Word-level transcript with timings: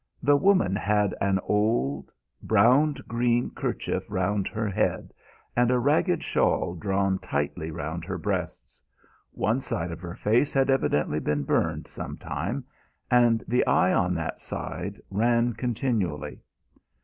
The 0.23 0.35
woman 0.35 0.75
had 0.75 1.13
an 1.21 1.37
old 1.43 2.11
browned 2.41 3.07
green 3.07 3.51
kerchief 3.51 4.03
round 4.09 4.47
her 4.47 4.67
head, 4.67 5.13
and 5.55 5.69
a 5.69 5.77
ragged 5.77 6.23
shawl 6.23 6.73
drawn 6.73 7.19
tightly 7.19 7.69
round 7.69 8.05
her 8.05 8.17
breasts. 8.17 8.81
One 9.29 9.61
side 9.61 9.91
of 9.91 9.99
her 10.01 10.15
face 10.15 10.55
had 10.55 10.71
evidently 10.71 11.19
been 11.19 11.43
burned 11.43 11.85
some 11.87 12.17
time, 12.17 12.63
and 13.11 13.43
the 13.47 13.63
eye 13.67 13.93
on 13.93 14.15
that 14.15 14.41
side 14.41 14.99
ran 15.11 15.53
continually. 15.53 16.41